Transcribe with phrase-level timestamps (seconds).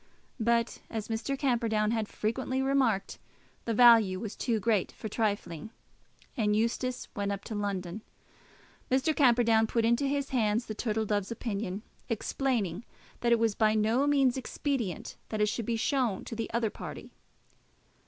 [0.39, 1.37] But, as Mr.
[1.37, 3.19] Camperdown had frequently remarked,
[3.65, 5.69] the value was too great for trifling,
[6.35, 8.01] and Eustace went up to London.
[8.89, 9.15] Mr.
[9.15, 12.83] Camperdown put into his hands the Turtle Dove's opinion, explaining
[13.19, 16.71] that it was by no means expedient that it should be shown to the other
[16.71, 17.11] party.